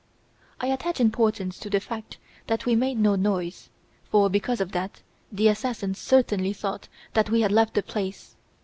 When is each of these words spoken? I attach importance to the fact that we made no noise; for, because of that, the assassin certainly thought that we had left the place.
I 0.59 0.65
attach 0.65 0.99
importance 0.99 1.59
to 1.59 1.69
the 1.69 1.79
fact 1.79 2.17
that 2.47 2.65
we 2.65 2.75
made 2.75 2.97
no 2.97 3.15
noise; 3.15 3.69
for, 4.09 4.31
because 4.31 4.59
of 4.59 4.71
that, 4.71 5.03
the 5.31 5.47
assassin 5.47 5.93
certainly 5.93 6.53
thought 6.53 6.87
that 7.13 7.29
we 7.29 7.41
had 7.41 7.51
left 7.51 7.75
the 7.75 7.83
place. 7.83 8.35